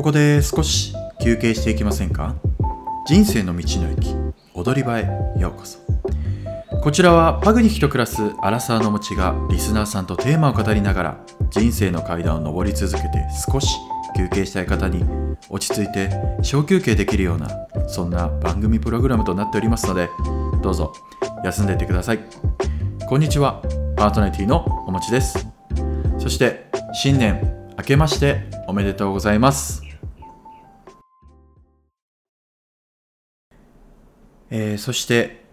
[0.00, 2.34] ここで少し休憩していきませんか？
[3.06, 4.16] 人生の道の駅
[4.54, 5.02] 踊り場へ
[5.38, 5.78] ようこそ。
[6.80, 13.08] こちらはパグニヒと暮らすアラサーの持ちがリスナーさんとテーマを語りながら人生の階段を上り続けて
[13.46, 13.76] 少し
[14.16, 15.04] 休憩したい方に
[15.50, 16.08] 落ち着いて
[16.40, 17.50] 小休憩できるような
[17.86, 20.08] そんな番組プログラムとなっておりますので
[20.62, 20.94] どうぞ
[21.44, 22.20] 休んでいってください。
[23.06, 23.60] こんにちは
[23.98, 25.46] パートナリティのおもちです。
[26.18, 27.38] そして新年
[27.76, 29.89] 明けましておめでとうございます。
[34.50, 35.44] えー、そして、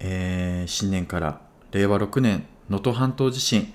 [0.00, 1.40] えー新年から
[1.72, 3.72] 令和6年能登半島地震、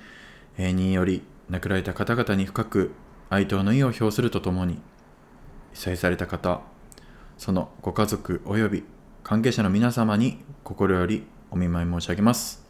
[0.57, 2.91] により亡くなられた方々に深く
[3.29, 4.79] 哀悼の意を表するとともに
[5.73, 6.61] 被災された方
[7.37, 8.83] そのご家族及び
[9.23, 12.65] 関係者の皆様に心よりお見舞い申し上げます、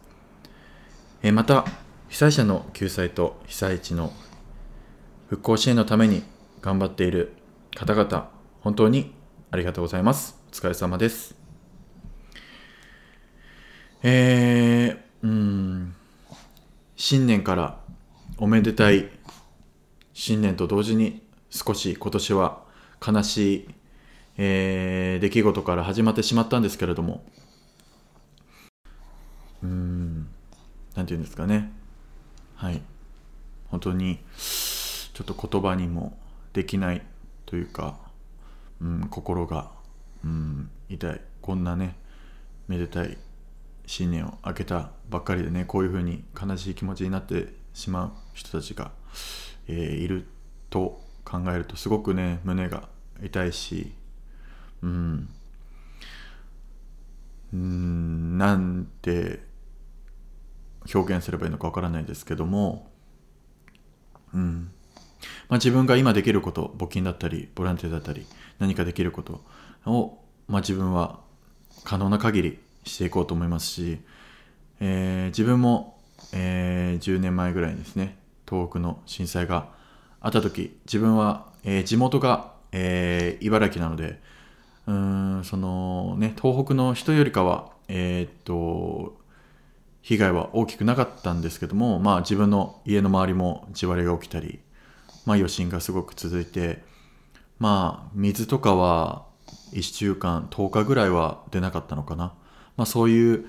[1.24, 1.66] えまた
[2.10, 4.14] 被災者の救済と被災地の
[5.30, 6.24] 復興支援のために
[6.62, 7.34] 頑張っている
[7.76, 8.30] 方々
[8.62, 9.14] 本当に
[9.52, 10.40] ありがとうございます。
[10.52, 11.39] お疲れ様です。
[14.02, 15.96] えー、うん、
[16.96, 17.80] 新年から
[18.38, 19.10] おめでたい
[20.14, 22.62] 新年と同時に少し今年は
[23.06, 23.70] 悲しい、
[24.38, 27.26] えー出来事から始まってしまったんですけれども、
[29.62, 30.28] うん、
[30.96, 31.72] なんていうんですかね。
[32.56, 32.82] はい。
[33.68, 36.18] 本当に、ちょっと言葉にも
[36.54, 37.02] できない
[37.46, 38.00] というか、
[38.82, 39.72] うん、心が、
[40.24, 41.22] うん、痛い。
[41.42, 41.98] こんなね、
[42.70, 43.18] めでたい
[43.90, 48.92] 新年を明けたばっかりでねこういうふうに悲しい気持ちになってしまう人たちが、
[49.68, 50.28] えーいる
[50.70, 52.88] と考えるとすごくね胸が
[53.24, 53.92] 痛いし
[54.84, 55.30] うん
[57.52, 59.40] うんなんて
[60.94, 62.92] 表現すればいいのかわからないですけども
[64.36, 64.72] うん
[65.48, 68.28] まあ、自分が今できること募金だったりボランティアだったり
[68.60, 69.44] 何かできること
[69.88, 71.22] を、まあ、自分は
[71.84, 74.00] 可能な限りしていこうと思いますし、
[74.80, 76.00] えー自分も、
[76.34, 78.18] えー10年前ぐらいにですね
[78.50, 79.70] 東北の震災が
[80.22, 84.20] あった時自分は、えー地元が、えー茨城なので
[84.88, 89.18] うんそのね東北の人よりかはえーっと
[90.02, 94.60] 被害は大きくなかったんですけどもまあ自分の家の周りも地割れが起きたり
[95.26, 96.84] まあ余震がすごく続いて
[97.60, 99.26] まあ水とかは
[99.74, 102.34] 1週間10日ぐらいは出なかったのかな。
[102.80, 103.46] まあそういう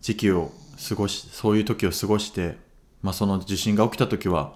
[0.00, 0.52] 時期を
[0.88, 2.56] 過ごしそういう時を過ごして
[3.02, 4.54] まあその地震が起きた時は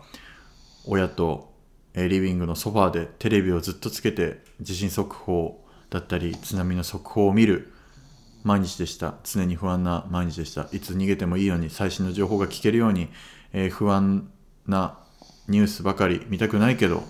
[0.86, 1.52] 親と
[1.94, 7.72] リビングのソファーでテレビをずっとつけて地震速報だったり津波の速報を見る
[8.44, 9.16] 毎日でした。
[9.24, 10.68] 常に不安な毎日でした。
[10.72, 13.08] いつ逃げてもいいように最新の情報が聞けるように、
[13.52, 14.30] えー不安
[14.68, 15.00] な
[15.48, 17.02] ニュースばかり見たくないけど、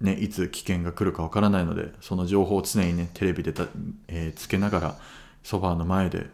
[0.00, 3.68] ね、いつ危険が来るかわからないのでその情報を常にねテレビでた、
[4.08, 4.96] えーつけながら
[5.46, 6.26] ソファーの前で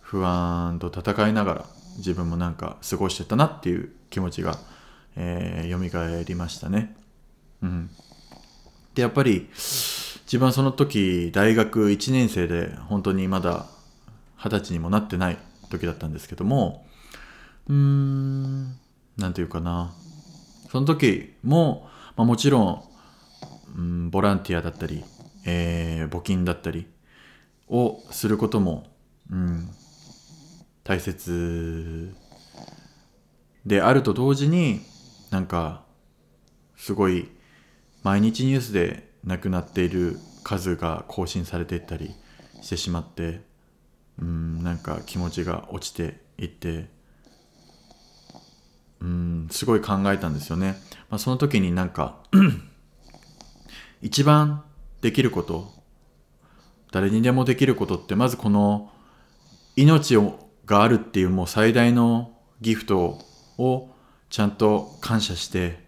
[0.00, 1.66] 不安と戦いながら
[1.98, 4.58] 自分もなんか過ごしてたなっていう気持ちが、
[5.14, 6.96] えー、蘇りましたね。
[7.62, 7.88] うん、
[8.96, 13.66] でやっぱり自分はその時大学1年生で本当にまだ
[14.36, 15.38] 二十歳にもなってない
[15.70, 16.84] 時だったんですけども
[17.68, 18.64] うーん
[19.18, 19.94] なんていうかな
[20.72, 22.84] その時も、まあ、もちろん、
[23.76, 25.04] うん、ボランティアだったり、
[25.46, 26.88] えー募金だったり
[27.70, 28.84] をすることも、
[29.30, 29.70] うん、
[30.84, 32.12] 大切
[33.64, 34.80] であると同時に
[35.30, 35.84] なんか
[36.76, 37.30] すごい
[38.02, 42.14] 毎日ニュースで亡くなっている数が更新されていったり
[42.60, 43.42] してしまって
[44.20, 46.88] うんなんか気持ちが落ちていって
[49.00, 50.76] うんすごい考えたんですよね、
[51.08, 52.16] まあ、その時になんか
[54.02, 54.64] 一番
[55.02, 55.79] できること
[56.92, 58.90] 誰にでもできることってまずこの
[59.76, 63.18] 命をがあるっていうもう最大のギフト
[63.58, 63.90] を
[64.28, 65.84] ちゃんと感謝して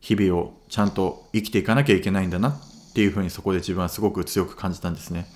[0.00, 5.26] 日々をちゃんと生きていかなきゃいけないんだなっていうふうにそこで自分はすごく強く感じたんですね。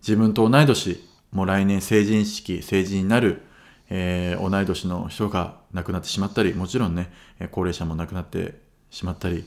[0.00, 1.00] 自分と同い年
[1.32, 3.42] もう来年成人式成人になる、
[3.90, 7.10] えー同い年の人が亡くなってしまったりもちろんね
[7.50, 8.60] 高齢者も亡くなって
[8.90, 9.44] しまったり、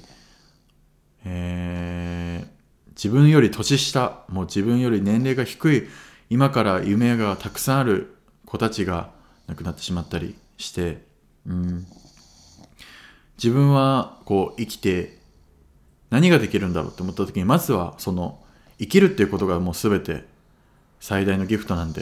[1.25, 2.56] えー
[2.97, 5.88] 自分より年下もう自分より年齢が低い
[6.31, 9.11] 今から夢がたくさんある子たちが
[9.45, 11.05] 亡くなってしまったりして、
[11.45, 11.85] うん、
[13.38, 15.19] 自分はこう生きて
[16.09, 18.39] 何ができるんだろうって思った時にまずはその
[18.79, 20.25] 生きるっていうことがもう全て
[20.99, 22.01] 最大のギフトなんで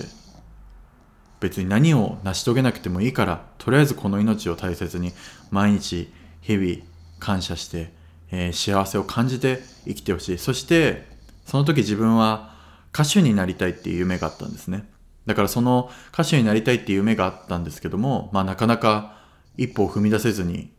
[1.41, 5.11] 別に何を成し遂げなくてもいいからとりあえずこの命を大切に
[5.51, 6.11] 毎日
[6.41, 6.77] 日々
[7.19, 7.91] 感謝して
[8.31, 10.37] えー、幸せを感じて生きてほしい。
[10.37, 11.07] そして
[11.45, 12.55] その時自分は
[12.93, 14.89] 歌手になりたいっていう夢があったんですね。
[15.25, 19.17] だからその歌手になりたいっていう夢があったんですけども、まあ、なかなか
[19.57, 20.71] 一歩を踏み出せずに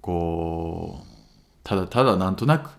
[0.00, 1.06] こう
[1.64, 2.70] ただただなんとなく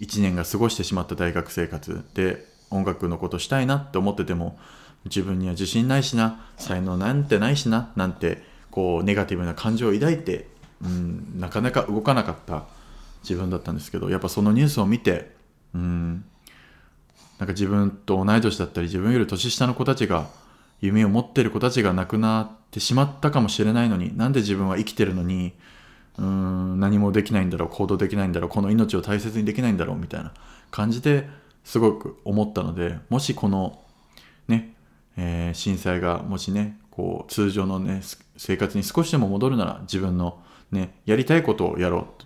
[0.00, 4.58] 1年が過ごしてしまった大学生活で音楽のことしたいなって思ってても
[5.04, 10.48] 自分には自信ないしな才能なんてないしななんてこうネガティブな感情を抱いて、
[10.82, 12.64] うん、なかなか動かなかった
[13.28, 15.34] 自分だったんですけどやっぱそのニュースを見て、
[15.74, 16.24] うん、
[17.38, 20.28] なんか自分と同い年だったり自分より年下の子たちが
[20.80, 25.54] 夢を持ってる子たちが亡くなってしまったかもしれないのになんで自分は生きてるのに
[26.18, 30.32] うん何もできないんだろう行動できないんだろうこの命を大切にできないんだろうみたいな
[30.70, 31.28] 感じで
[31.64, 33.82] すごく思ったのでもしこの
[34.46, 34.74] ね、
[35.16, 38.02] えー、震災がもしねこう通常のね
[38.36, 40.40] 生活に少しでも戻るなら自分の
[40.70, 42.23] ねやりたいことをやろう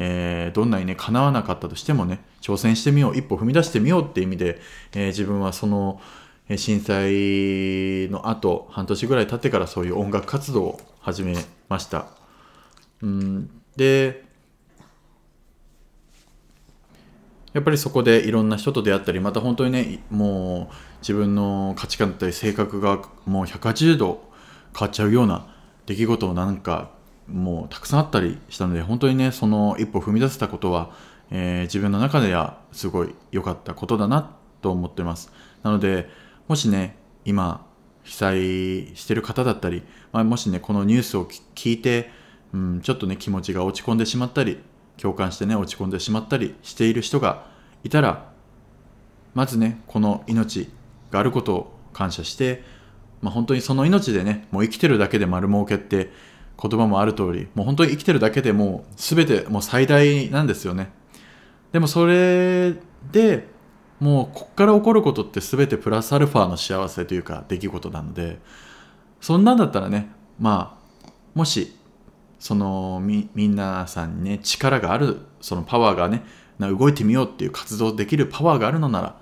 [0.00, 4.60] えー、どんなにね叶わなかったとしてもね挑戦してみよう一歩踏み出してみようっていう意味で、
[4.92, 6.00] えー、自分はその
[6.56, 11.34] 震災の後半年ぐらい経ってからそういう音楽活動を始め
[11.68, 12.06] ました。
[13.02, 14.24] うん、で
[17.52, 24.22] やっぱりそこでいろんな人と出会ったりまた本当にねもう自分の価値観だったり性格がもう180度
[24.78, 25.48] 変わっちゃうような
[25.86, 26.97] 出来事をなんか
[27.28, 30.90] もうたくさんあったりしたので本当にねその一歩踏み出せたことは、
[31.30, 35.32] えー、自分の中ではすごい良かったことだなと思ってます。
[35.62, 36.08] なので
[36.48, 37.66] もしね今
[38.02, 38.36] 被災
[38.96, 39.82] してる方だったり、
[40.12, 42.10] まあ、もしねこのニュースを聞いて
[42.52, 44.58] うん、ちょっとね気持ちが落ち込んでしまったり
[44.96, 47.46] 共感してね落ち込んでしまったりしている人が
[47.84, 48.30] いたら
[49.34, 50.70] まずねこの命
[51.10, 52.62] があることを感謝して、
[53.20, 56.10] まあ、本当にその命でねもう生きてるだけで丸儲けって
[56.60, 60.90] 言葉もある通りもう本当に生きてるだけでもう全てもう最大なんですよね。
[61.72, 62.74] でもそれ
[63.12, 63.46] で
[64.00, 68.38] もうこっから起こることって全てプラスアルファの幸せというか出来事なので
[69.20, 71.76] そんなんだったらねまあもし
[72.38, 76.22] そのみみんなさんにね力があるそのパワーがね
[76.58, 79.20] 動いてみようっていう活動できるパワーがあるのなら、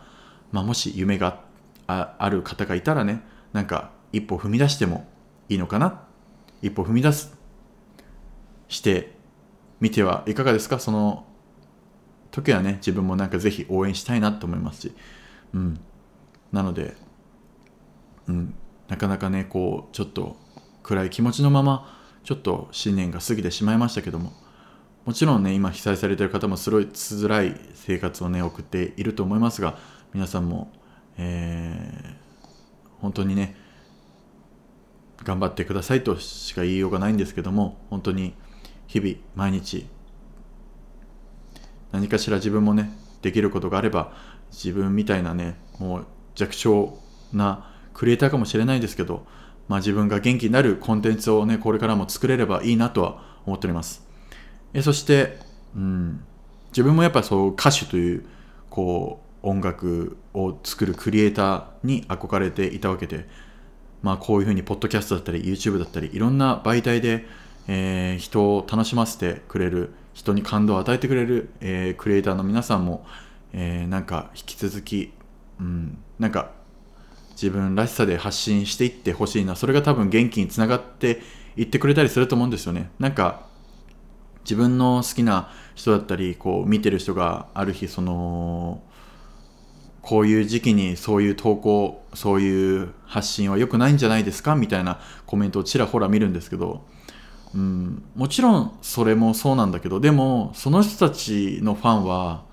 [0.53, 1.41] まあ、もし夢が
[1.87, 3.23] ある方がいたらね
[3.53, 5.07] なんか一歩踏み出しても
[5.49, 6.06] いいのかな
[6.63, 7.37] 一歩踏み出す
[8.69, 9.15] して
[9.81, 10.79] みてはいかがですか？
[10.79, 11.27] その
[12.31, 14.93] 時はね自分もなんかぜひ応援したいなと思いますし。
[15.53, 15.81] うん。
[16.53, 16.97] なので
[18.27, 18.55] うん。
[18.89, 20.37] なかなかねこうちょっと
[20.83, 24.33] 暗い気持ちのままちょっと新年が過ぎてしまいましたけども。
[25.05, 29.79] もちろんね今被災されてる方もすごい辛い生活をね送っていると思いますが
[30.13, 30.73] 皆さんも、
[31.17, 33.55] えー、本当にね
[35.25, 38.35] 頑張ってくださいとしか言いようがないんですけども本当に
[38.87, 39.87] 日々毎日
[41.93, 42.91] 何かしら自分もね
[43.23, 44.13] できることがあれば
[44.53, 46.99] 自分みたいなねもう弱小
[47.33, 49.27] なクリエイターかもしれないですけど
[49.69, 54.07] まあ、自分が元気になるコンテンツをね、これからも作れればいいなとは思っております。
[54.73, 55.39] えそして、
[55.75, 56.25] うん、
[56.69, 58.27] 自分もやっぱそう歌手という、
[58.71, 63.29] こう、音楽を作るクリエイターに憧れていたわけで、
[64.07, 67.27] まあ、こういうふうに、ポッドキャストだったり、YouTube だったり、いろんな媒体で、
[67.67, 73.05] えー、人を楽しませてくれる、人に感動を与えてくれる、えー、クリエイターの皆さんも、
[73.53, 75.13] えー、なんか引き続き、
[75.61, 76.53] うん、なんか
[77.33, 79.57] 自分らしさで発信していってほしいな。
[79.57, 81.21] それが多分元気につながって
[81.57, 82.91] いってくれたりすると思うんですよね。
[82.99, 83.45] なんか
[84.45, 88.81] 自分の好きな人だったりこう見てる人がある日その
[90.07, 96.85] こういう時期にそういう投稿そういう発信は良くないんじゃないですかみたいなコメントをちらほら見るんですけど、
[97.53, 102.45] うん、もちろんそれもそうなんだけどでもその人たちのファンは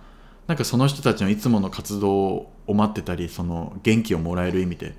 [0.47, 4.95] なんかその人たちのいつもの活動を待ってたりその元気をもらえる意味で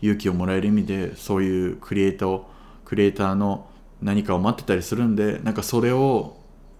[0.00, 2.48] 勇気をもらえる意味でそういうクリエイターを
[2.84, 3.68] クリエイターの
[4.00, 6.36] 何かを待ってたりするんでなんかそれを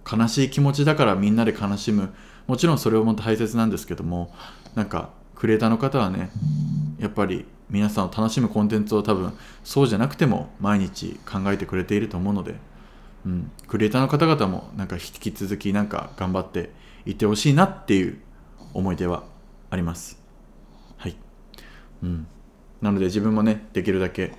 [0.09, 2.13] 悲しい気持ちだからみんなで悲しむ。
[2.47, 4.33] もちろんそれも大切なんですけども
[4.77, 6.29] なんかクリエイターの方はね
[6.99, 12.53] やっぱり皆さんを楽しむコンテンツを多分そうじゃなくても毎日考えてくれていると思うので、
[13.25, 16.69] うん、クリエイターの方々もなんか引き続きなんか頑張って
[17.07, 18.19] いってほしいなっていう
[18.75, 19.23] 思い出は
[19.71, 20.21] あります。
[20.97, 21.15] はい。
[22.03, 22.27] うん、
[22.79, 24.33] なので自分もねできるだけ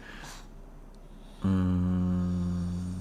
[1.45, 2.95] うん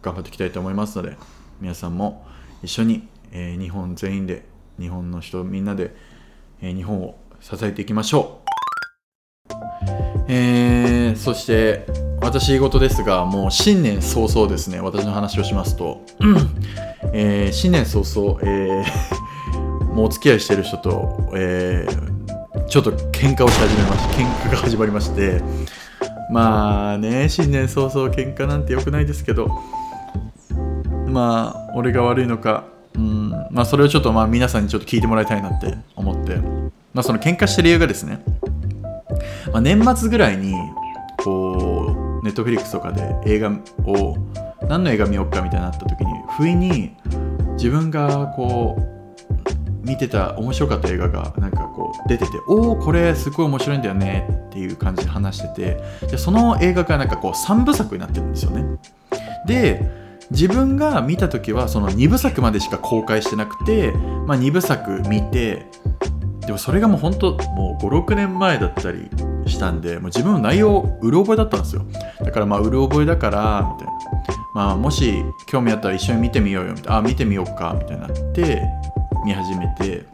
[0.00, 1.18] 頑張っていきたいと思いますので
[1.60, 2.26] 皆さんも
[2.62, 5.94] 一緒に、えー、日本全員で日本の人みんなで、
[6.60, 8.40] えー、日本を支えていきましょ
[9.50, 9.52] う、
[10.28, 11.86] えー、そして
[12.20, 14.80] 私事ですがもう新年早々ですね。
[14.80, 16.02] 私の話をしますと、
[17.12, 25.40] えー、新年早々、えー、 もうお付き合いしてる人と、えー、ちょっと喧嘩をし始めまして喧嘩が始まりまして。
[26.28, 29.48] まあね新年早々喧嘩なんて良くないですけど。
[31.06, 32.64] まあ俺が悪いのか
[32.96, 36.40] うんまあそれをちょっとまあ皆さんにちょっと聞いてもらいたいなって思って。
[36.96, 38.24] まあその喧嘩してる理由がですね、
[39.52, 40.54] まあ、年末ぐらいに
[41.18, 43.50] こうネットフリックスとかで映画
[43.84, 44.16] を
[44.66, 46.96] 何の映画見ようかみたいになった時に不意に
[47.58, 58.64] 自分がこう見てた面白かった映画がなんかこう出てておおこれすごい面白いんだよねっていう感じで話しててでその映画がなんかこう3部作になってるんですよね。
[59.46, 63.92] で自分が見た時はその2部作までしか公開してなくて、
[64.26, 65.66] まあ、2部作見て
[66.46, 69.10] でもそれがもう本当もう56年前だったり
[69.46, 71.84] したんでもう自分の内容うる覚えだったんですよ。
[72.20, 73.92] だからまあうる覚えだからみたいな。
[74.54, 76.96] まあもし興味あったら一緒に見てみようよみたいな。
[76.98, 78.62] あ見てみようかみたいになって
[79.24, 80.06] 見始めて。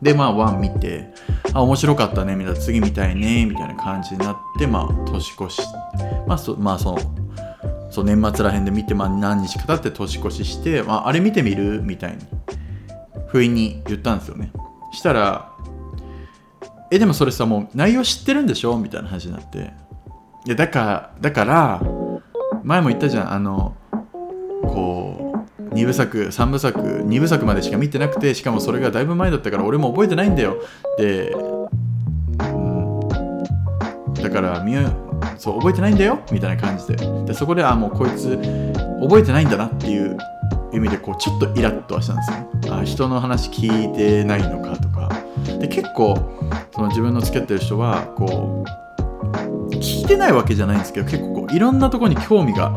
[0.00, 1.12] でまあ1見て
[1.52, 2.60] あ面白かったねみたいな。
[2.60, 5.62] 次見たいねみたいな感じになってまあ年越し
[6.28, 6.98] まあそまあその
[7.94, 12.18] そう年末らへんで見て、まあ、何日か経って年越しして、まあ、あれ見てみるみたいに
[13.28, 14.50] 不意に言ったんですよね。
[14.92, 15.52] したら
[16.90, 18.76] えでもそれさもう内容知ってるんでしょ？
[18.78, 19.72] みたいな話になって。
[20.44, 21.80] いやだからだから
[22.64, 23.32] 前も言ったじゃん。
[23.32, 23.76] あの
[24.64, 30.56] こう2部作3部作2部作までしか見てなくてしかもそれがだいぶ前だったから俺も覚えてないんだよ。
[30.98, 34.74] で、うん、だから見
[35.38, 36.18] そう覚えてないんだよ？
[36.32, 36.96] みたいな感じで。
[37.26, 38.38] でそこであもうこいつ
[39.02, 40.16] 覚えてないんだなっていう
[40.72, 42.22] 意味でこうちょっとイラッとはしたんで
[42.62, 45.10] すよあ人の話聞いてないのかとか。
[45.58, 46.16] で結構
[46.74, 48.64] その自分の付き合ってる人はこ
[49.70, 52.72] う聞いてないわけじゃないんですけど結構こういろんなとこに興味が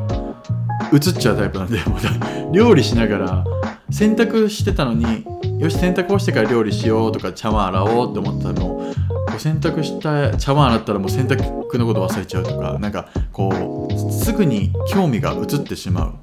[0.93, 1.79] 移っちゃうタイプなんで
[2.51, 3.43] 料理しながら
[3.89, 5.25] 洗濯してたのに
[5.59, 8.81] よし洗濯をしてから料理しようとか茶碗洗おうって思ったの
[9.39, 16.13] 洗濯した茶碗洗ったらもう洗濯のこと忘れちゃうとかなんかこうすぐに興味が移ってしまう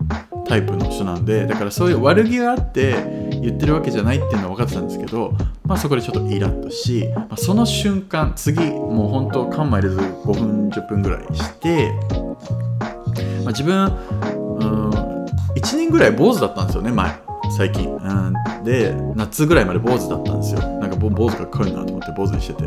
[0.46, 11.90] タイプの人なんでだからそういう悪気があって言ってるわけじゃないっていうのは分かってたんですけど、まあ、そこでちょっとイラッとし、まあ、その瞬間次もう本当カンマ入れず5分10分ぐらいして、
[13.42, 14.90] まあ、自分うん
[15.54, 17.24] 1年ぐらい坊主だったんですよね前
[17.56, 20.60] 最近、うん、で夏ぐらいまで坊主だったんですよ。
[20.96, 22.64] か坊主が来るなと思って坊主にしてて。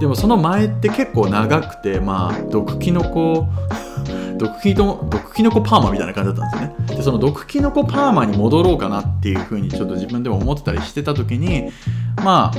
[0.00, 3.46] でもその前って結構長くてまあ毒キノコ
[4.36, 6.96] 毒キノ毒キノコパーマみたいな感じだったんですね。
[6.96, 11.70] でその毒キノコパーマに戻ろうかなっていうふうにちょっと自分でも思ってたりしてた時に
[12.24, 12.58] まあ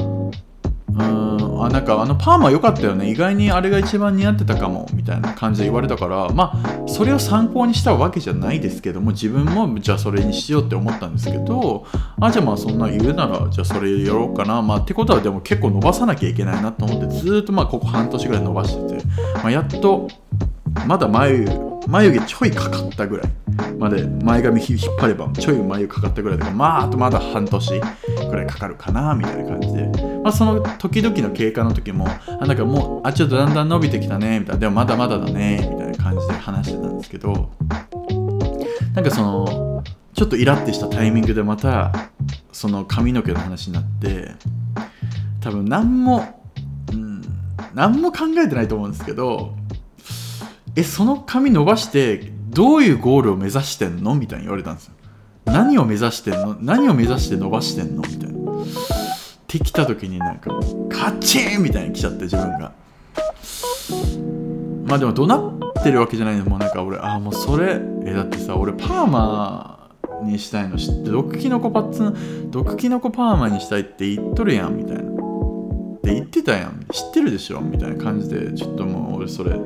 [1.65, 3.09] あなんかあのパーマ良かったよね。
[3.09, 4.87] 意外にあれが一番似合ってたかも。
[4.93, 6.29] みたいな感じで言われたから。
[6.29, 11.85] まあそれを参考にしたわけじゃないですけども自分もじゃあそれにしようって思ったんですけど。
[12.19, 14.61] あじゃあまあそんな言うならじゃあそれやろうかな。
[14.61, 19.05] まあってことはでも結構伸ばさなきゃいけないなと思ってずっとまあここ半年ぐらい伸ばしてて、
[19.35, 20.07] まあ、やっと
[20.87, 21.47] まだ眉
[21.87, 23.42] 眉毛ちょいかかったぐらい。
[23.77, 27.81] まで前髪引っ張ればちょい眉かかったぐらいだからまああとまだ半年
[28.29, 29.85] ぐらいかかるかなみたいな感じで、
[30.23, 37.51] まあ、その時々の経過の時もあなんかもうあちょっとだんだん伸びてきたねみたいなでもまだまだだねみたいな感じで話してたんですけど
[38.95, 39.83] なんかその
[40.13, 41.91] ちょっとイラってしたタイミングでまた
[42.51, 44.31] その髪の毛の話になって
[45.41, 46.43] 多分何も、
[46.91, 47.21] うん、
[47.73, 49.55] 何も考えてないと思うんですけど
[50.75, 54.15] えその髪伸ばしてどういうゴールを目指してんの？
[54.15, 54.93] みたいに言われたんですよ。
[55.45, 56.55] 何を目指してんの？
[56.61, 58.01] 何を目指して伸ばしてんの？
[58.01, 58.51] みたいな。
[58.63, 58.65] っ
[59.47, 60.49] てきた時になんか
[60.89, 62.71] カッチーンみたいに来ちゃって自分が。
[64.85, 65.37] まあでも怒鳴
[65.79, 66.45] ってるわけじゃないの。
[66.45, 69.91] もうなんか俺ああもうそれえだってさ俺パーマ
[70.23, 75.03] にしたいの知って毒キノコパッツン毒キノコパーマにしたいって言っとるやんみたいな。
[75.03, 75.05] っ
[76.01, 76.85] て言ってたやん。
[76.91, 77.61] 知ってるでしょ？
[77.61, 79.59] みたいな感じでちょっともう俺それ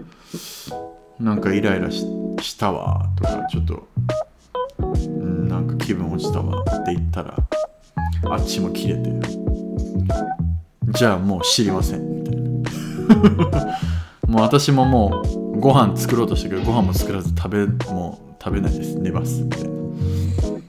[1.20, 3.88] なんかイライラしてしたわとかちょっと、
[5.20, 7.36] なんか気分落ちたわって言ったら
[8.30, 9.12] あっちも切れて
[10.90, 12.48] じゃあもう知りませんみたいな。
[14.28, 15.24] もう私もも
[15.56, 19.70] うご飯作ろうとしたけどご飯も作らず食べもう食べないです寝ますみたいな。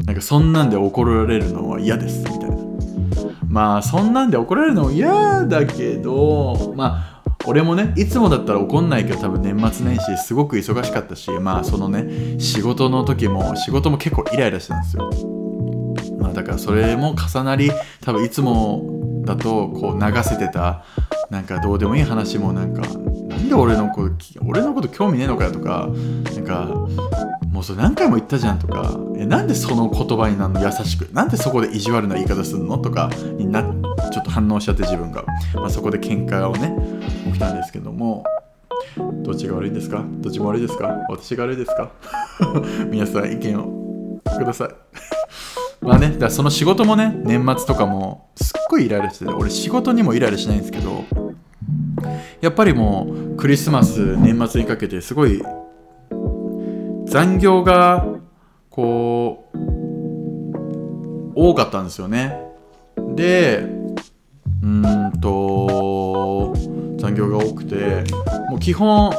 [0.07, 2.57] なんかそんなんで怒られるのは嫌ですみたいな。
[3.49, 7.18] まあそんなんで怒られるのも嫌だけどまあ
[7.49, 15.11] 俺もねいつもだったら怒んないけど多分年末年始すごく忙しかったしまあそのね仕事の時も仕事も結構イライラしてたんですよ。
[16.19, 17.71] まあだからそれも重なり
[18.03, 20.85] 多分いつもだとこう流せてた
[21.31, 24.15] なんかどうでもいい話もなんかなんで俺のこと
[24.47, 25.89] 俺のこと興味ねえのかよとか
[26.35, 26.67] なんか
[27.51, 33.78] もうそれ何回も言ったじゃんとかえなんでその言葉になるの優しくなんでそこで意地悪な言い方するのとかになっ
[34.11, 35.25] ちょっと反応しちゃって自分が、
[35.55, 36.75] まあ、そこで喧嘩をね
[37.27, 38.25] 起きたんですけども。
[39.23, 40.05] どっちが悪いですか？
[40.07, 40.89] どっちも悪いですか？
[41.11, 41.91] 私が悪いですか？
[42.91, 44.69] 皆さん意見をください。
[45.85, 51.05] まあね、だその仕事もね、年末とかもすっごいイライラしてて、俺仕事にもイライラしないんですけど、
[52.41, 55.43] やっぱりもうクリスマス、年末にかけてすごい
[57.07, 58.07] 残業が
[58.71, 59.59] こう
[61.35, 62.41] 多かったんですよね。
[63.15, 63.67] で、
[64.69, 66.55] うんと、
[66.99, 68.05] 残業が多くて、
[68.51, 69.13] もう基本、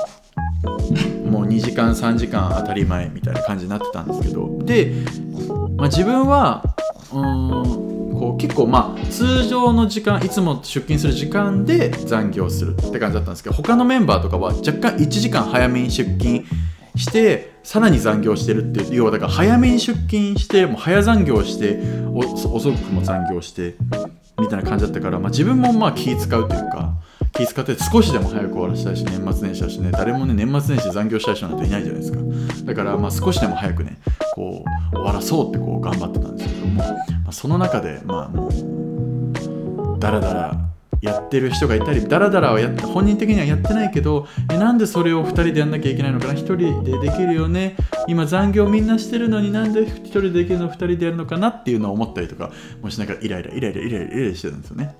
[1.29, 4.59] もう2時間3時間当たり前みたいな感じになってたんですけど。
[4.63, 4.93] で、
[5.77, 6.63] まあ、自分は
[7.11, 7.89] うーん
[8.19, 16.43] こう結構まあ通常の時間いつも出勤する時間で残業するって感じだったんですけど他のメンバーとかは若干1時間早めに出勤
[16.97, 21.79] してさらに残業してるっていう要はだから早めに出勤してもう早残業して
[22.13, 23.75] 遅くも残業して
[24.39, 26.93] みたいな感じだったから、まあ、自分もまあ気使うというか
[27.33, 32.19] 気使って少しでも早く終わらせたいし年末年始だしね誰もね年末年始残業したい人なんていないじゃないですか。
[32.65, 33.99] だからまあ少しでも早くね
[34.33, 36.85] こう終わらそうってこう頑張ってたんですけども、ま
[37.29, 40.57] あ、その中でまあもうダラダラ
[41.01, 47.75] やってる人がいたりダラダラはやって本人的にはやってないけどえなんでそれを2人でやんなきゃいけないのかな？1人でできるよね？
[48.07, 52.51] 今残業みんなしてるのになんで1人でできるの2人でやるのかなっていうのを思ったりとか
[52.81, 54.95] もしなんかイライライライライライライラしてたんですよね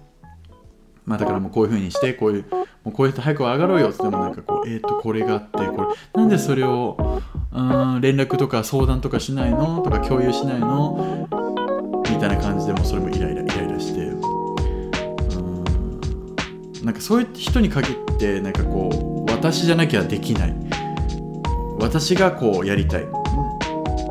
[1.06, 2.46] まあだからもうこういう風にしてこういう
[2.84, 11.27] もうこういう人早く上がろうよっつってもなんかこうえっ、ー、とこれがあってこれなんでそれをうん連絡とか相談とかしないのとか共有しないの
[12.10, 14.09] みたいな感じでもそれもイライライライラして
[16.83, 20.55] なんかそういう人に限ってなんかこう私じゃなきゃできない。
[21.79, 23.05] 私がこうやりたい。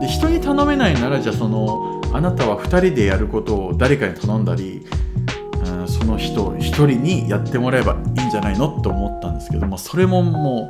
[0.01, 4.87] で人に頼めないならじゃあそのあなたは2人でやることを誰かに頼んだり
[5.67, 10.69] うんその人1人にやってもらえばいいんじゃないのと思ったんですけどもそれもも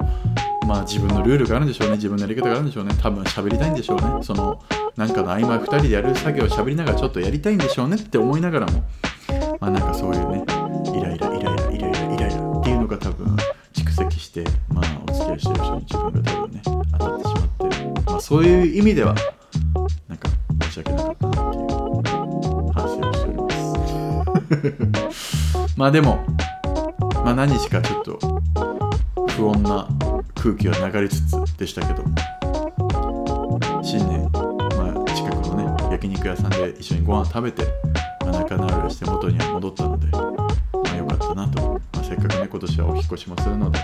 [0.62, 1.96] うまあ自分のルールがあるんでしょうね。
[1.96, 2.94] 自分のやり方があるんでしょうね。
[3.00, 4.02] 多分喋りたいんでしょうね。
[4.22, 4.60] その
[4.96, 8.82] なんかの合間2人でやる作業を喋りながらちょっとやりたいんでしょうねって思いながらも
[9.60, 10.44] まあなんかそういうね
[10.98, 11.27] イライラ
[18.28, 19.14] そういう意味では
[20.06, 20.28] なんか
[20.64, 21.64] 申し訳なかったなっていう
[22.74, 23.38] 反省をしており
[24.92, 25.72] ます。
[25.78, 26.18] まあでも
[27.24, 28.18] まあ何日かちょっと
[29.28, 29.88] 不穏な
[30.34, 32.04] 空気は流れつつでしたけど
[33.82, 34.40] 新年、ま
[34.90, 37.64] あ、近くのね焼肉屋さんで一緒にご飯食べて、
[38.20, 40.18] まあ、仲直りして元には戻ったので、ま
[40.92, 43.78] あ、よかったなと、まあ、せっかくね今年はお引越しもするので。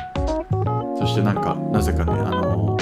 [1.05, 2.74] そしてなんかなぜかねあの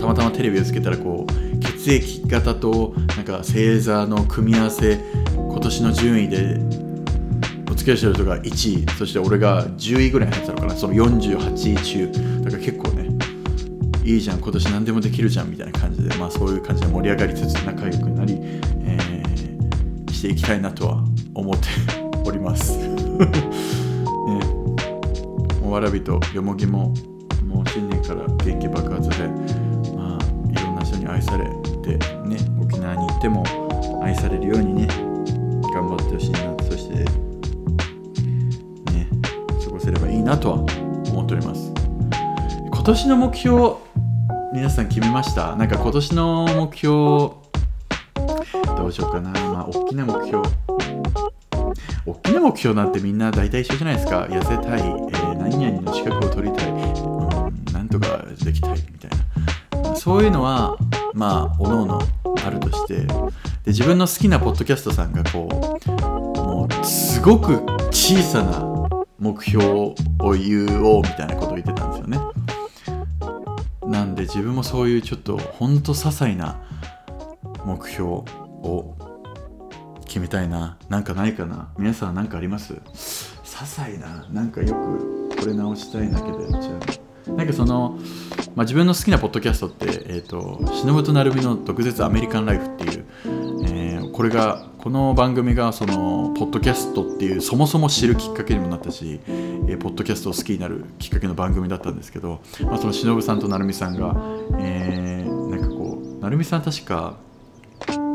[0.00, 4.98] たまたまテレビをつけたらこう血液型となんか星座の組み合わせ
[5.34, 6.58] 今年の順位で
[7.70, 10.74] お付き合いしてる人が1位そして俺が10位ぐらい入ってたのかな。
[10.74, 12.10] その48位中。
[12.42, 13.10] だから結構ね
[14.02, 21.68] いいじゃん今年何でもできるじゃんみたいな感じでまあそういう感じで盛り上がりつつ仲良くなり、えー、していきたいなとは思って
[22.24, 22.78] おります。
[22.88, 22.88] ね。
[25.60, 26.94] もうわらびとよもぎも
[27.46, 29.69] もう新年から元気爆発で
[31.30, 31.44] され
[31.82, 33.44] てね沖縄に行っても
[34.02, 34.88] 愛されるようにね
[35.72, 37.06] 頑張ってほしいなそしてね
[39.64, 41.72] 過ごせればいいなとは思っております。
[42.72, 43.74] 今年の目標
[44.52, 45.54] 皆さん決めました？
[45.54, 47.36] なんか今年の目標ど
[48.86, 49.30] うしようかな。
[49.30, 50.42] まあ大きな目標。
[52.06, 54.26] 大きな目標なんてみんな大体一緒じゃないですか。
[54.28, 56.78] 痩せたい、えー、何々の資格を取りたい、うん、
[57.72, 59.10] なんとかできたいみたい
[59.82, 59.94] な。
[59.94, 60.76] そういうのは
[61.14, 62.02] まあおのおの
[62.44, 63.06] あるとしてで
[63.66, 65.48] 自分の好きなポッドキャストさんがこ
[65.86, 65.90] う
[66.38, 68.64] もうすごく小さな
[69.18, 69.94] 目標を
[70.32, 72.18] 言おうみたいなことを言ってたんですよね。
[73.86, 76.60] なんで自分もそういうちょっとほんと些細な
[77.64, 78.96] 目標を
[80.06, 80.78] 決めたいな。
[80.88, 81.68] なんかないかな。
[81.76, 82.74] 皆さん何かあります？
[82.74, 82.80] 些
[83.44, 86.78] 細ななんかよくこれ直したいんだけどやっちゃう
[87.36, 87.98] なんかその、
[88.54, 93.04] まあ、自分の好きなポッドキャストって、えーと、忍と成美の毒舌アメリカンライフっていう、
[93.64, 104.16] えー、これがこの番組がそのポッドキャストっていうそもそも知るきっかけにもなったし、えー、ポッドキャストを好きになるきっかけの番組だったんですけど、まあ、その忍さんと成美さんが、
[104.58, 107.18] えー、なんかこう成美さん確か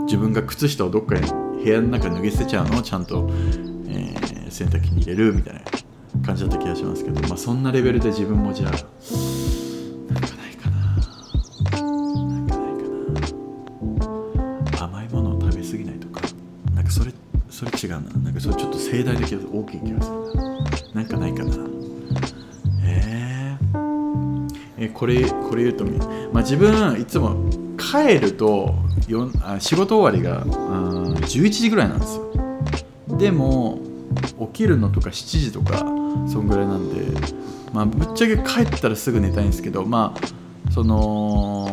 [0.06, 1.28] 自分が靴下をどっかに
[1.63, 3.30] 部屋の中脱ぎ捨てちゃうのをちゃんと、
[3.88, 5.62] えー、洗濯機に入れるみたいな
[6.25, 8.88] 感じだった気がしますけど、まあ、そんなレベルで自分もじゃあなんか
[10.35, 10.77] ないかな。
[10.81, 12.88] なんかないか
[14.79, 14.85] な。
[14.85, 16.21] 甘いもの食べ過ぎないとか。
[16.73, 17.13] なんかそれ
[17.49, 17.99] それ違うな。
[18.23, 20.55] なんかそれちょっと盛大な気が大きい気がするな。
[20.95, 21.55] なんかないかな。
[22.88, 28.73] えー、えこれこれ言うとみ、まあ、自分いつも帰ると
[29.07, 32.25] よあ仕事終わりがあ11時ぐらいなんですよ。
[33.17, 33.85] でも
[34.56, 35.80] きるのとか7時とか
[36.28, 37.20] そんぐらいなんで
[37.74, 41.70] まあぶっちゃけ帰ったらすぐ寝たいんですけどまあその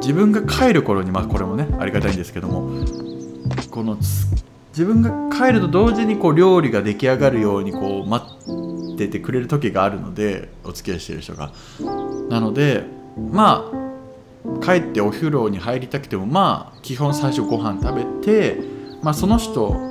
[0.00, 2.70] 自分が帰る頃にまあこれもねありがたいんですけども
[3.70, 8.24] この自分が帰ると同時にこう料理が出来上がるようにこう待
[8.94, 11.52] っててくれる時があるのでお付き合いしてる人が。
[12.28, 12.84] なので
[13.32, 18.60] まあ帰ってお風呂に入りたくてもまあ基本最初ご飯食べて
[19.02, 19.89] まあその人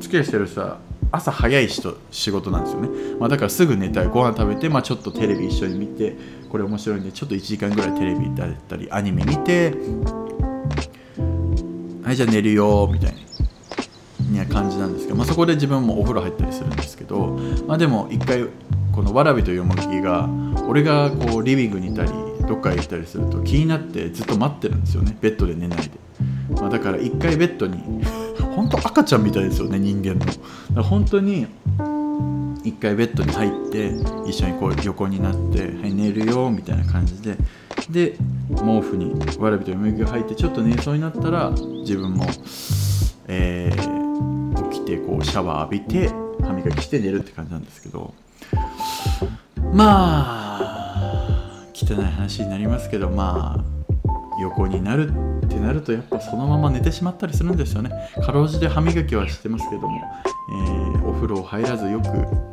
[0.00, 0.78] 付き合いしてる人は
[1.12, 4.06] 朝早い人仕事なんですよね、まあ、だからすぐ寝たい。
[4.06, 6.16] ご飯食べて、まあ、ちょっとテレビ一緒に見て
[6.48, 9.74] これ面白いんでちょっと1時間ぐらいテレビだったりアニメ見て
[12.02, 13.14] はいじゃあ寝るよみたい
[14.32, 18.46] な感じなんですけど、まあ、そこで自分もお風呂入ったりするんですけど、まあ、でも一回
[18.92, 20.28] このわらびとよもぎが
[20.68, 22.10] 俺がこうリビングにいたり
[22.48, 25.16] どっかへ行ったりすると気になってずっと待ってるんですよね。
[25.20, 25.90] ベッドで寝ないで、
[26.60, 28.02] まあ、だから一回ベッドに
[28.54, 30.14] 本当赤ちゃんみたいですよね人間
[30.74, 30.82] の。
[30.82, 31.46] 本当に
[32.64, 33.92] 一回ベッドに入って
[34.26, 37.36] 一緒にこう横になって「はい寝るよ」みたいな感じで
[37.90, 38.16] で
[38.54, 42.26] 毛布にわらびとよもぎが入ってちょっと寝そうになったら自分も、
[43.28, 46.08] えー、起きてこうシャワー浴びて
[46.42, 48.12] 歯磨きして寝るって感じなんですけど
[49.72, 53.79] まあ汚い話になりますけどまあ
[54.40, 55.12] 横になる
[55.44, 57.90] ってなるとやっぱそのまま寝てしまったりするんですよね。
[58.24, 60.00] かろうじて歯磨きはしてますけども、
[60.50, 62.06] えー、お風呂入らずよく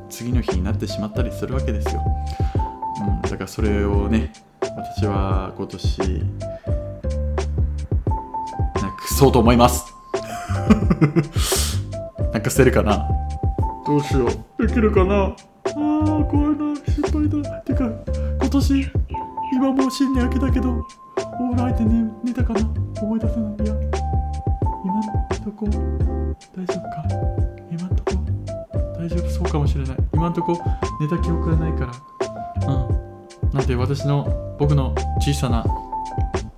[0.09, 2.03] 次の日になってしまったりするわけですよ、
[2.99, 5.99] うん、だからそれをね私は今年
[8.81, 9.85] なくそうと思います。
[12.33, 13.07] なんか捨てるかな？
[13.85, 14.31] どうしよう。
[14.67, 15.23] できるかな？
[15.23, 16.75] あー怖いな。
[17.11, 17.49] 心配だ。
[17.61, 17.89] てか
[18.41, 18.91] 今年
[19.53, 20.85] 今もう新年明けたけど。
[21.39, 22.61] オーライで寝寝たかな？
[23.01, 23.53] 思い出せない？
[23.63, 23.75] いや
[24.83, 25.03] 今ん
[25.43, 25.67] とこ。
[26.55, 27.03] 大丈夫か？
[27.71, 28.11] 今んとこ。
[28.97, 29.97] 大丈夫そうかもしれない。
[30.13, 30.59] 今んとこ。
[30.99, 32.73] 寝た記憶がないから。
[32.73, 32.75] う
[33.47, 33.49] ん。
[33.53, 35.63] なんで私の僕の小さな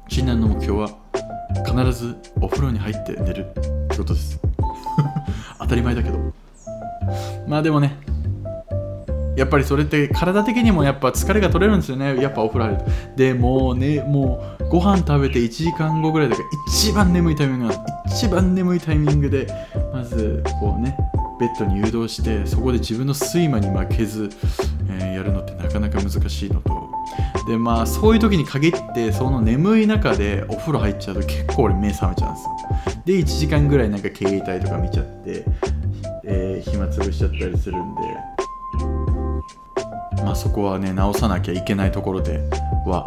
[0.08, 0.90] 新年の目標は
[1.66, 3.54] 必ずお風呂に入って寝るっ
[3.90, 4.40] てことです。
[5.60, 6.18] 当たり前だけど。
[7.48, 7.98] まあでもね
[9.40, 12.22] やっぱりそれって体的にもやっぱ疲れが取れるんですよね。
[12.22, 12.92] やっぱお風呂入ると。
[13.16, 19.48] でもうねもうご飯食べて1時間後ぐらいだから一番眠いタイミングなんです一番眠いタイミングで
[19.94, 20.98] まずこうね
[21.40, 24.30] ベッドに誘導してそこで自分の睡魔に負けず、
[24.90, 26.90] えー、やるのってなかなか難しいのと。
[27.48, 33.02] でまあそういう時に限ってその眠い中でお風呂入っちゃうと結構俺目覚めちゃうんですよ。
[33.06, 35.46] で1時間ぐらいなんか携帯とか見ちゃって、
[36.26, 38.39] えー、暇つぶしちゃったりするんで。
[40.30, 42.38] まあそこはね直さなきゃいけないところで
[42.86, 43.04] は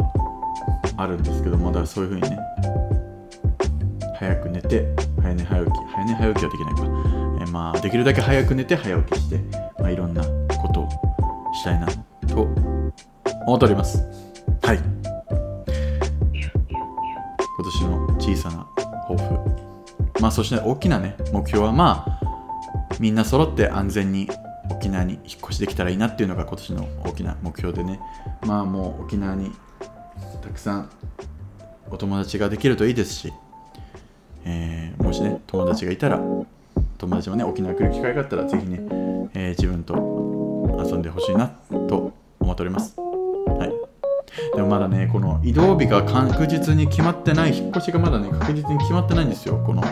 [0.97, 2.37] あるんですけどまだそういう風にね
[4.19, 9.39] 早く寝て早寝早起き早寝早起きはできないか、えー、まあできるだけ早く寝て早起きして、
[9.79, 10.21] まあ、いろんな
[10.57, 10.89] ことを
[11.53, 11.87] したいな
[12.27, 12.41] と
[13.47, 14.03] 思っております。
[14.61, 14.79] はい。
[16.67, 18.67] 今年の小さな
[19.07, 20.19] 抱負。
[20.19, 24.27] まあそして大きなね目標はまあみんな揃って安全に
[24.83, 28.01] 沖縄に引っ越しできたらいいなっていうのが今年の大きな目標でね。
[28.45, 29.49] まあもう沖縄に
[30.41, 30.89] たくさん
[31.89, 33.33] お友達ができるといいですし、
[34.43, 36.19] えー、もしね友達がいたら
[36.97, 38.79] 友達もね沖縄来る機会があったら是非ね、
[39.33, 39.93] えー、自分と
[40.85, 43.02] 遊んでほしいなと思っております。
[44.55, 49.61] でもまだねこの移動日が確実に決まってない引っ越しがまだね確実に決まってないんですよ。
[49.65, 49.83] この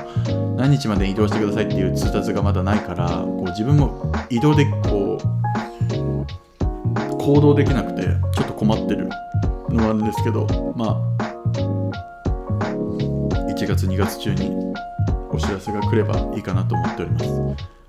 [0.58, 5.41] 何日まで移動してくださいっていう通達がまだないからこう自分も移動でこう
[7.17, 9.10] 行動できなくてちょっと困ってる
[9.69, 11.12] のはあるんですけどまあ
[13.62, 14.73] 1月2月中に
[15.30, 17.25] お知らせが来ればいいかなと思っております。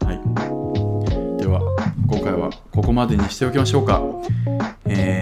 [0.05, 1.41] はい。
[1.41, 1.61] では
[2.07, 4.03] 今回はここまでにしておきましょうか。
[4.85, 5.22] え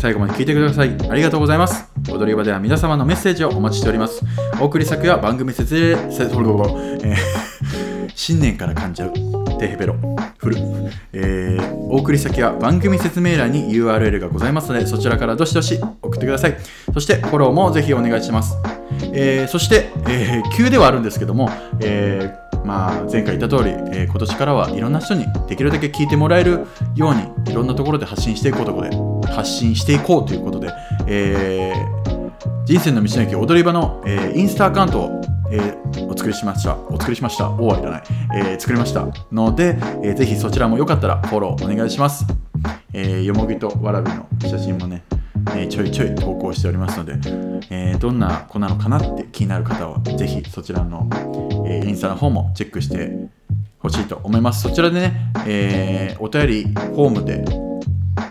[0.00, 0.96] 最後まで聞いてください。
[1.10, 1.86] ありがとうございます。
[2.10, 4.24] 踊り場では皆様のメッセージをお待ちしております。
[4.58, 7.16] お送り先は番組説明、えー、
[8.14, 9.12] 新年から噛んじゃう
[9.58, 9.96] テヘペロ。
[10.38, 10.56] フル、
[11.12, 16.56] えー、お送り先は番組説明欄に URL がございますのでそちらからどしどし送ってください。
[16.94, 18.56] そしてフォローもぜひお願いします、
[19.12, 21.50] えー、そして、えー、急ではあるんですけども、
[21.82, 30.72] えーまあ、前回言った通り、えー、今年からはいろんな人にできるだけ聞いてもらえるようにいろんなところで発信していこうとこで発信していこうということで、
[31.06, 36.76] えー、人生の道の駅踊り場の、えー、インスタアカウントを、えー、お作りしました。
[36.88, 37.50] お作りしました。
[37.50, 38.02] おはいらない、
[38.34, 39.06] えー作りました。
[39.32, 42.26] ので、えーぜひそちらもよかったらフォローお願いします。
[42.92, 45.02] えーよもぎとわらびの写真もね、
[45.54, 47.14] えーちょいちょい投稿しておりますので、
[47.70, 51.08] えーどんな子なのかなって気になる方はぜひそちらの、
[51.66, 53.28] えーインスタの方もチェックして
[53.78, 54.62] ほしいと思います。
[54.62, 57.69] そちらでね、えーお便りフォームで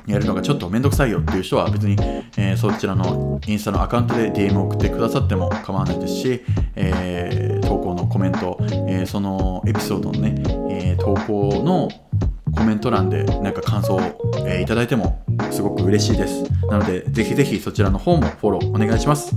[0.10, 1.96] やるのがちょっとめんどくさいよっていう人は別に、
[2.38, 6.44] えーそちらのインスタのアカウントで DM を送ってくださっても構わないですし、
[6.76, 10.36] えー投稿のコメント、えーそのエピソードのね、
[10.70, 11.90] えー投稿の
[12.56, 14.00] コメント欄でなんか感想を、
[14.46, 16.44] えーいただいてもすごく嬉しいです。
[16.70, 19.36] なのでぜひぜひそちらの方もフォローお願いします。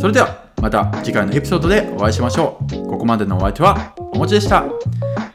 [0.00, 2.86] それではまた次回のエピソードでお会いしましょう。
[2.88, 4.64] ここまでのお相手はおもちでした。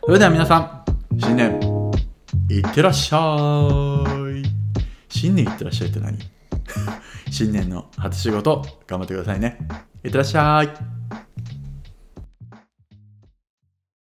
[0.06, 0.84] それでは皆さん、
[1.19, 1.60] 新年
[2.49, 4.02] いってらっしゃい。
[5.23, 6.17] 新年いってらっしゃいって何？
[7.31, 9.57] 新年の初仕事頑張ってくださいね。
[10.03, 11.02] いってらっしゃい。